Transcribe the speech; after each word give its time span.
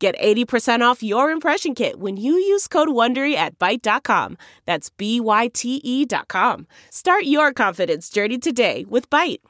Get 0.00 0.18
80% 0.18 0.80
off 0.80 1.02
your 1.02 1.30
impression 1.30 1.74
kit 1.74 2.00
when 2.00 2.16
you 2.16 2.32
use 2.32 2.66
code 2.66 2.88
WONDERY 2.88 3.34
at 3.34 3.58
Byte.com. 3.58 4.38
That's 4.64 4.88
B-Y-T-E 4.88 6.06
dot 6.06 6.28
com. 6.28 6.66
Start 6.88 7.24
your 7.24 7.52
confidence 7.52 8.08
journey 8.08 8.38
today 8.38 8.86
with 8.88 9.10
Byte. 9.10 9.40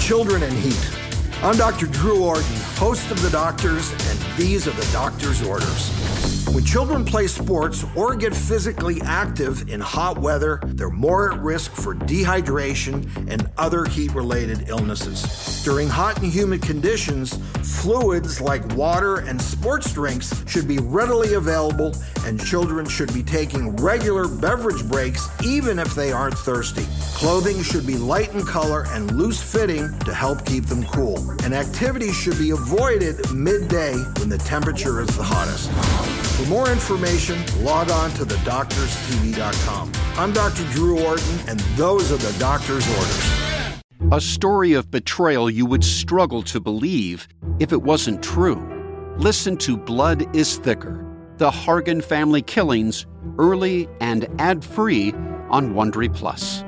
Children 0.00 0.44
in 0.44 0.54
Heat. 0.54 0.90
I'm 1.42 1.56
Dr. 1.56 1.86
Drew 1.86 2.22
Ordon, 2.22 2.44
host 2.76 3.10
of 3.10 3.20
The 3.20 3.30
Doctors, 3.30 3.90
and 3.90 4.38
these 4.38 4.68
are 4.68 4.72
the 4.72 4.88
doctor's 4.92 5.42
orders. 5.42 5.90
When 6.52 6.64
children 6.64 7.04
play 7.04 7.26
sports 7.26 7.84
or 7.94 8.16
get 8.16 8.34
physically 8.34 9.00
active 9.02 9.68
in 9.68 9.80
hot 9.80 10.18
weather, 10.18 10.60
they're 10.64 10.88
more 10.88 11.32
at 11.32 11.40
risk 11.40 11.72
for 11.72 11.94
dehydration 11.94 13.30
and 13.30 13.50
other 13.58 13.84
heat 13.84 14.14
related 14.14 14.68
illnesses. 14.68 15.62
During 15.62 15.88
hot 15.88 16.18
and 16.22 16.32
humid 16.32 16.62
conditions, 16.62 17.36
fluids 17.82 18.40
like 18.40 18.64
water 18.74 19.16
and 19.18 19.40
sports 19.40 19.92
drinks 19.92 20.42
should 20.48 20.66
be 20.66 20.78
readily 20.78 21.34
available, 21.34 21.94
and 22.24 22.42
children 22.44 22.86
should 22.86 23.12
be 23.12 23.22
taking 23.22 23.76
regular 23.76 24.26
beverage 24.26 24.88
breaks 24.88 25.28
even 25.44 25.78
if 25.78 25.94
they 25.94 26.12
aren't 26.12 26.38
thirsty. 26.38 26.86
Clothing 27.14 27.62
should 27.62 27.86
be 27.86 27.96
light 27.98 28.32
in 28.32 28.44
color 28.44 28.86
and 28.88 29.12
loose 29.12 29.42
fitting 29.42 29.96
to 30.00 30.14
help 30.14 30.46
keep 30.46 30.64
them 30.64 30.84
cool. 30.84 31.18
And 31.44 31.54
activities 31.54 32.16
should 32.16 32.38
be 32.38 32.50
avoided 32.50 33.32
midday 33.32 33.94
when 34.18 34.28
the 34.30 34.38
temperature 34.38 35.00
is 35.00 35.14
the 35.16 35.22
hottest. 35.22 35.70
For 36.38 36.46
more 36.46 36.70
information, 36.70 37.36
log 37.64 37.90
on 37.90 38.10
to 38.12 38.24
thedoctorstv.com. 38.24 39.90
I'm 40.16 40.32
Dr. 40.32 40.62
Drew 40.70 41.00
Ordon, 41.04 41.40
and 41.48 41.58
those 41.76 42.12
are 42.12 42.16
the 42.16 42.38
doctor's 42.38 42.88
orders. 42.96 43.82
A 44.12 44.20
story 44.20 44.72
of 44.74 44.88
betrayal 44.88 45.50
you 45.50 45.66
would 45.66 45.82
struggle 45.82 46.44
to 46.44 46.60
believe 46.60 47.26
if 47.58 47.72
it 47.72 47.82
wasn't 47.82 48.22
true. 48.22 48.64
Listen 49.16 49.56
to 49.56 49.76
Blood 49.76 50.32
is 50.36 50.58
Thicker 50.58 51.04
The 51.38 51.50
Hargan 51.50 52.04
Family 52.04 52.42
Killings, 52.42 53.04
early 53.40 53.88
and 54.00 54.28
ad 54.38 54.64
free 54.64 55.12
on 55.50 55.74
Wondery 55.74 56.14
Plus. 56.14 56.62